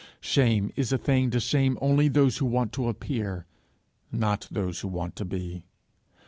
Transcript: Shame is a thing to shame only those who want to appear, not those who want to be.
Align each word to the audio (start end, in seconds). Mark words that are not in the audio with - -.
Shame 0.19 0.71
is 0.75 0.91
a 0.91 0.97
thing 0.97 1.29
to 1.29 1.39
shame 1.39 1.77
only 1.79 2.07
those 2.07 2.39
who 2.39 2.47
want 2.47 2.73
to 2.73 2.87
appear, 2.87 3.45
not 4.11 4.47
those 4.49 4.79
who 4.79 4.87
want 4.87 5.15
to 5.17 5.25
be. 5.25 5.63